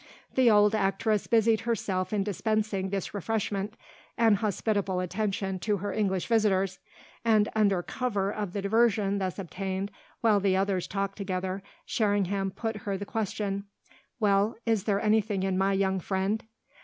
The 0.33 0.49
old 0.49 0.73
actress 0.73 1.27
busied 1.27 1.59
herself 1.59 2.11
in 2.11 2.23
dispensing 2.23 2.89
this 2.89 3.13
refreshment, 3.13 3.75
an 4.17 4.33
hospitable 4.37 4.99
attention 4.99 5.59
to 5.59 5.77
her 5.77 5.93
English 5.93 6.25
visitors, 6.25 6.79
and 7.23 7.49
under 7.55 7.83
cover 7.83 8.31
of 8.31 8.53
the 8.53 8.63
diversion 8.63 9.19
thus 9.19 9.37
obtained, 9.37 9.91
while 10.21 10.39
the 10.39 10.57
others 10.57 10.87
talked 10.87 11.17
together, 11.19 11.61
Sherringham 11.85 12.49
put 12.49 12.77
her 12.77 12.97
the 12.97 13.05
question: 13.05 13.65
"Well, 14.19 14.55
is 14.65 14.85
there 14.85 14.99
anything 14.99 15.43
in 15.43 15.55
my 15.55 15.73
young 15.73 15.99
friend?" 15.99 16.45